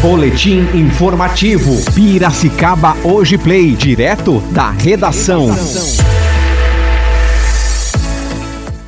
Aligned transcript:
Boletim 0.00 0.60
informativo. 0.74 1.72
Piracicaba 1.92 2.96
Hoje 3.02 3.36
Play, 3.36 3.72
direto 3.74 4.38
da 4.52 4.70
redação. 4.70 5.48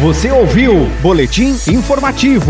Você 0.00 0.30
ouviu 0.30 0.86
Boletim 1.02 1.58
Informativo 1.68 2.49